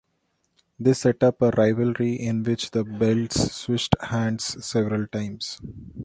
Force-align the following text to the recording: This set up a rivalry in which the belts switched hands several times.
This 0.79 1.01
set 1.01 1.21
up 1.21 1.43
a 1.43 1.51
rivalry 1.51 2.13
in 2.15 2.41
which 2.41 2.71
the 2.71 2.83
belts 2.83 3.53
switched 3.53 3.95
hands 4.05 4.65
several 4.65 5.05
times. 5.05 5.61